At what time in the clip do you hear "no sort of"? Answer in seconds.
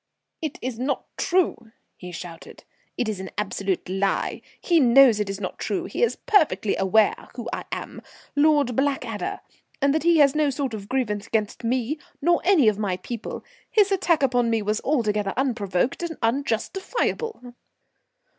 10.33-10.89